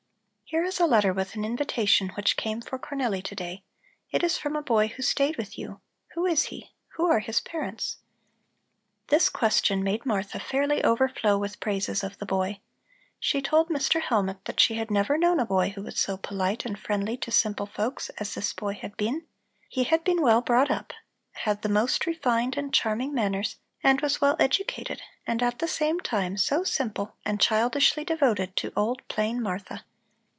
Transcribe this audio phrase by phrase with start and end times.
[0.51, 3.63] "Here is a letter with an invitation which came for Cornelli to day.
[4.11, 5.79] It is from a boy who stayed with you.
[6.13, 6.73] Who is he?
[6.97, 7.99] Who are his parents?"
[9.07, 12.59] This question made Martha fairly overflow with praises of the boy.
[13.17, 14.01] She told Mr.
[14.01, 17.31] Hellmut that she had never known a boy who was so polite and friendly to
[17.31, 19.25] simple folks as this boy had been;
[19.69, 20.91] he had been well brought up,
[21.31, 23.55] had the most refined and charming manners,
[23.85, 28.73] and was well educated, and at the same time so simple and childishly devoted to
[28.75, 29.85] old, plain Martha.